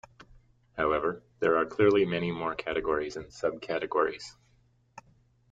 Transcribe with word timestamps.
However, 0.77 1.21
there 1.41 1.57
are 1.57 1.65
clearly 1.67 2.05
many 2.05 2.31
more 2.31 2.55
categories 2.55 3.17
and 3.17 3.31
sub-categories. 3.31 4.35